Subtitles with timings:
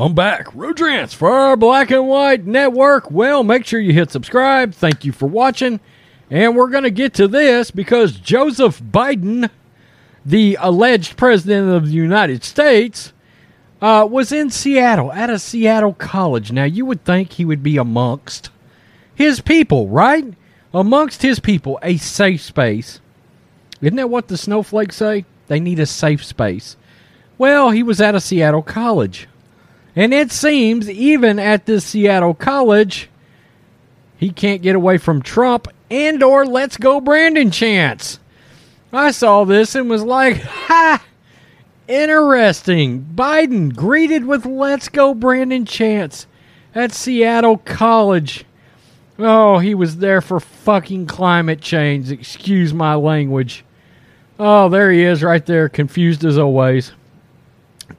[0.00, 0.54] I'm back.
[0.54, 3.10] Rodrance for our Black and White Network.
[3.10, 4.72] Well, make sure you hit subscribe.
[4.72, 5.78] Thank you for watching.
[6.30, 9.50] And we're going to get to this because Joseph Biden,
[10.24, 13.12] the alleged president of the United States,
[13.82, 16.50] uh, was in Seattle at a Seattle college.
[16.50, 18.48] Now, you would think he would be amongst
[19.14, 20.32] his people, right?
[20.72, 23.02] Amongst his people, a safe space.
[23.82, 25.26] Isn't that what the snowflakes say?
[25.48, 26.78] They need a safe space.
[27.36, 29.28] Well, he was at a Seattle college.
[29.96, 33.08] And it seems even at this Seattle college,
[34.16, 38.20] he can't get away from Trump and or let's go Brandon chance.
[38.92, 41.02] I saw this and was like, ha!
[41.88, 43.04] Interesting.
[43.14, 46.26] Biden greeted with let's go Brandon chance
[46.74, 48.44] at Seattle College.
[49.18, 52.10] Oh, he was there for fucking climate change.
[52.10, 53.64] Excuse my language.
[54.38, 56.92] Oh, there he is right there, confused as always.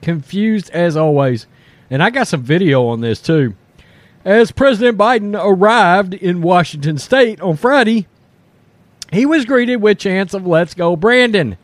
[0.02, 1.46] Confused as always.
[1.92, 3.54] And I got some video on this too.
[4.24, 8.08] As President Biden arrived in Washington state on Friday,
[9.12, 11.58] he was greeted with chants of Let's Go Brandon.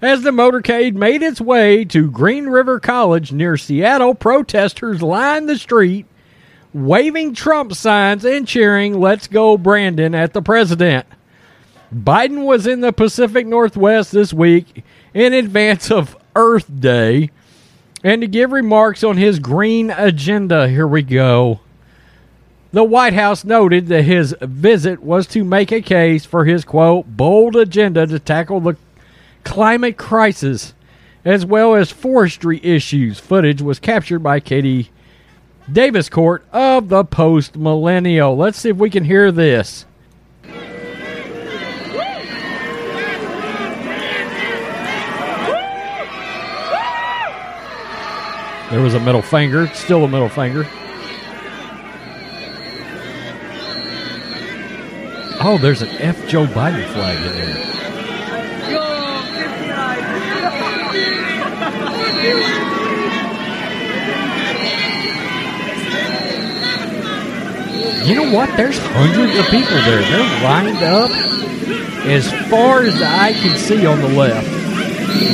[0.00, 5.58] As the motorcade made its way to Green River College near Seattle, protesters lined the
[5.58, 6.06] street,
[6.72, 11.06] waving Trump signs and cheering Let's Go Brandon at the president.
[11.94, 17.30] Biden was in the Pacific Northwest this week in advance of Earth Day
[18.06, 20.68] and to give remarks on his green agenda.
[20.68, 21.58] Here we go.
[22.70, 27.16] The White House noted that his visit was to make a case for his quote
[27.16, 28.76] bold agenda to tackle the
[29.42, 30.72] climate crisis
[31.24, 33.18] as well as forestry issues.
[33.18, 34.90] Footage was captured by Katie
[35.68, 38.36] Daviscourt of the Post Millennial.
[38.36, 39.84] Let's see if we can hear this.
[48.70, 50.66] There was a middle finger, still a middle finger.
[55.38, 57.66] Oh, there's an F Joe Biden flag in there.
[68.04, 68.56] You know what?
[68.56, 70.00] There's hundreds of people there.
[70.00, 71.10] They're lined up
[72.06, 74.55] as far as the eye can see on the left.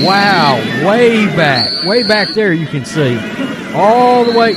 [0.05, 0.57] Wow,
[0.87, 3.19] way back, way back there you can see.
[3.75, 4.55] All the way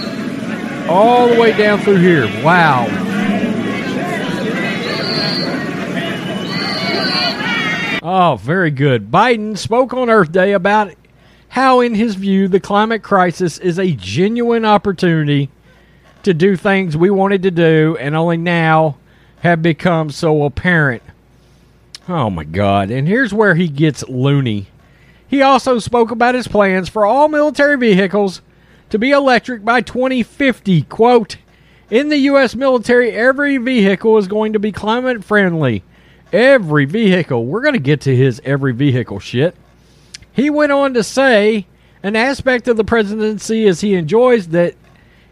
[0.88, 2.26] all the way down through here.
[2.44, 2.86] Wow.
[8.08, 9.10] Oh, very good.
[9.10, 10.94] Biden spoke on Earth Day about
[11.50, 15.50] how, in his view, the climate crisis is a genuine opportunity
[16.22, 18.98] to do things we wanted to do and only now
[19.40, 21.02] have become so apparent.
[22.08, 22.92] Oh, my God.
[22.92, 24.68] And here's where he gets loony.
[25.28, 28.42] He also spoke about his plans for all military vehicles
[28.90, 30.84] to be electric by 2050.
[30.84, 31.38] Quote,
[31.90, 32.56] in the U.S.
[32.56, 35.84] military, every vehicle is going to be climate friendly.
[36.34, 37.46] Every vehicle.
[37.46, 39.56] We're going to get to his every vehicle shit.
[40.32, 41.68] He went on to say
[42.04, 44.76] an aspect of the presidency as he enjoys that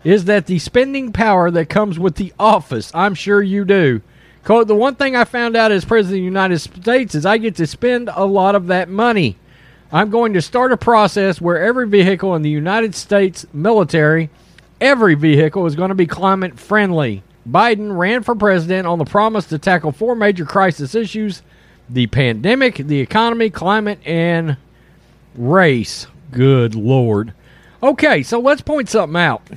[0.03, 2.91] is that the spending power that comes with the office.
[2.93, 4.01] I'm sure you do.
[4.43, 7.37] Quote, the one thing I found out as president of the United States is I
[7.37, 9.37] get to spend a lot of that money.
[9.93, 14.31] I'm going to start a process where every vehicle in the United States military,
[14.81, 17.21] every vehicle is going to be climate friendly.
[17.47, 21.43] Biden ran for president on the promise to tackle four major crisis issues
[21.87, 24.57] the pandemic, the economy, climate, and
[25.35, 26.07] race.
[26.31, 27.35] Good Lord.
[27.83, 29.47] Okay, so let's point something out.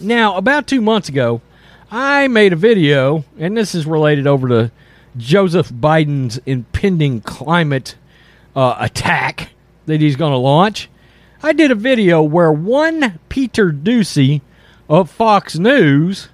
[0.00, 1.40] Now, about two months ago,
[1.88, 4.72] I made a video, and this is related over to
[5.16, 7.94] Joseph Biden's impending climate
[8.54, 9.50] uh, attack
[9.86, 10.88] that he's going to launch.
[11.42, 14.42] I did a video where one Peter Doocy
[14.88, 16.28] of Fox News,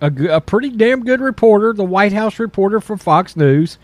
[0.00, 3.78] a, a pretty damn good reporter, the White House reporter for Fox News,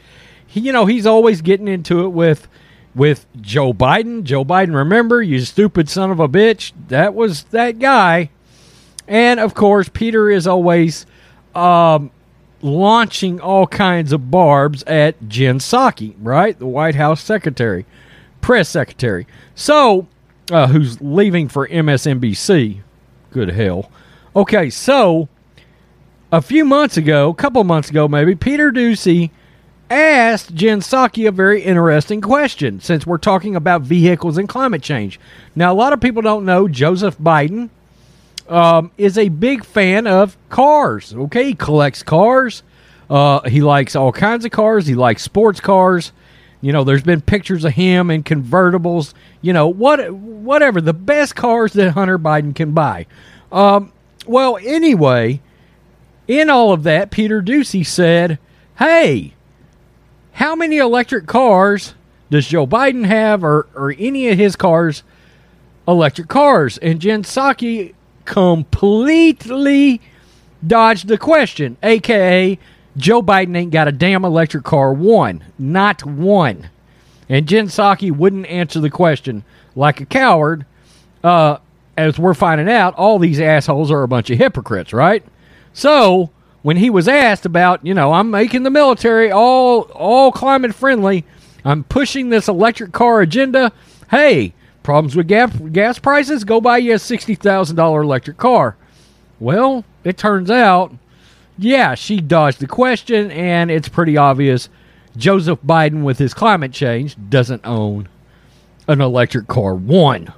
[0.46, 2.48] he, you know, he's always getting into it with
[2.94, 4.24] with Joe Biden.
[4.24, 6.72] Joe Biden, remember, you stupid son of a bitch.
[6.88, 8.30] That was that guy.
[9.06, 11.06] And of course, Peter is always
[11.54, 12.10] um,
[12.62, 16.58] launching all kinds of barbs at Jen Psaki, right?
[16.58, 17.86] The White House secretary,
[18.40, 19.26] press secretary.
[19.54, 20.08] So,
[20.50, 22.80] uh, who's leaving for MSNBC.
[23.30, 23.90] Good hell.
[24.34, 25.28] Okay, so
[26.32, 29.30] a few months ago, a couple months ago maybe, Peter Doocy
[29.90, 35.18] asked Jen Psaki a very interesting question since we're talking about vehicles and climate change.
[35.54, 37.70] Now, a lot of people don't know Joseph Biden
[38.48, 41.14] um, is a big fan of cars.
[41.14, 42.62] Okay, he collects cars.
[43.10, 44.86] Uh, he likes all kinds of cars.
[44.86, 46.12] He likes sports cars.
[46.60, 49.14] You know, there's been pictures of him in convertibles.
[49.40, 53.06] You know, what, whatever the best cars that Hunter Biden can buy.
[53.52, 53.92] Um,
[54.26, 55.40] well, anyway,
[56.26, 58.38] in all of that, Peter Doocy said,
[58.78, 59.34] "Hey,
[60.32, 61.94] how many electric cars
[62.30, 65.02] does Joe Biden have, or or any of his cars,
[65.86, 67.94] electric cars?" And Jen Psaki
[68.28, 70.02] completely
[70.64, 72.58] dodged the question, aka
[72.96, 74.92] Joe Biden ain't got a damn electric car.
[74.92, 76.68] One, not one.
[77.28, 79.44] And Jen Psaki wouldn't answer the question
[79.74, 80.66] like a coward.
[81.24, 81.58] Uh,
[81.96, 85.24] as we're finding out, all these assholes are a bunch of hypocrites, right?
[85.72, 86.30] So
[86.62, 91.24] when he was asked about, you know, I'm making the military all all climate friendly,
[91.64, 93.72] I'm pushing this electric car agenda.
[94.10, 94.52] Hey,
[94.88, 96.44] problems with gas, gas prices?
[96.44, 98.74] Go buy you a sixty thousand dollar electric car.
[99.38, 100.94] Well, it turns out,
[101.58, 104.70] yeah, she dodged the question, and it's pretty obvious.
[105.14, 108.08] Joseph Biden, with his climate change, doesn't own
[108.86, 109.74] an electric car.
[109.74, 110.32] One,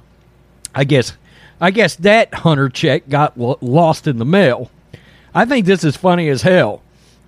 [0.75, 1.13] I guess
[1.61, 4.69] I guess that hunter check got lost in the mail.
[5.33, 6.81] I think this is funny as hell.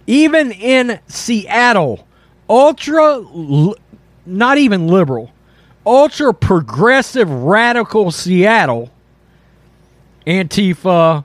[0.07, 2.05] Even in Seattle,
[2.49, 3.23] ultra,
[4.25, 5.31] not even liberal,
[5.85, 8.91] ultra progressive radical Seattle,
[10.25, 11.23] Antifa,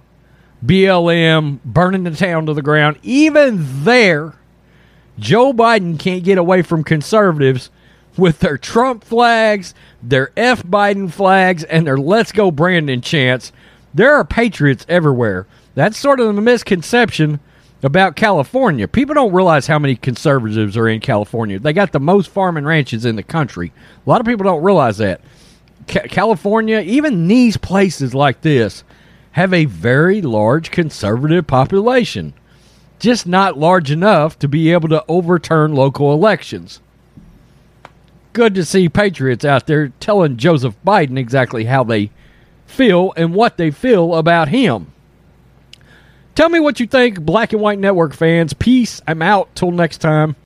[0.64, 4.34] BLM, burning the town to the ground, even there,
[5.18, 7.70] Joe Biden can't get away from conservatives
[8.16, 13.52] with their Trump flags, their F Biden flags, and their Let's Go Brandon chants.
[13.94, 15.46] There are patriots everywhere.
[15.74, 17.40] That's sort of the misconception
[17.82, 18.88] about California.
[18.88, 21.58] People don't realize how many conservatives are in California.
[21.58, 23.72] They got the most farm and ranches in the country.
[24.06, 25.20] A lot of people don't realize that.
[25.86, 28.84] Ca- California, even these places like this,
[29.32, 32.34] have a very large conservative population.
[32.98, 36.80] Just not large enough to be able to overturn local elections
[38.38, 42.08] good to see patriots out there telling Joseph Biden exactly how they
[42.66, 44.92] feel and what they feel about him.
[46.38, 48.52] Tell me what you think, Black and White Network fans.
[48.52, 49.02] Peace.
[49.08, 49.52] I'm out.
[49.56, 50.36] Till next time.